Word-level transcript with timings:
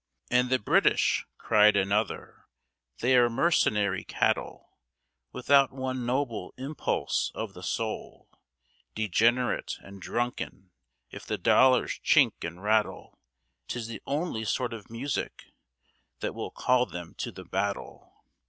_""And 0.35 0.49
the 0.49 0.57
British," 0.57 1.27
cried 1.37 1.75
another, 1.77 2.47
"they 3.01 3.15
are 3.15 3.29
mercenary 3.29 4.03
cattle, 4.03 4.71
Without 5.31 5.71
one 5.71 6.07
noble 6.07 6.55
impulse 6.57 7.31
of 7.35 7.53
the 7.53 7.61
soul, 7.61 8.27
Degenerate 8.95 9.75
and 9.83 10.01
drunken; 10.01 10.71
if 11.11 11.23
the 11.27 11.37
dollars 11.37 11.99
chink 12.03 12.43
and 12.43 12.63
rattle, 12.63 13.19
'Tis 13.67 13.85
the 13.85 14.01
only 14.07 14.43
sort 14.43 14.73
of 14.73 14.89
music 14.89 15.51
that 16.21 16.33
will 16.33 16.49
call 16.49 16.87
them 16.87 17.13
to 17.19 17.31
the 17.31 17.45
battle." 17.45 18.23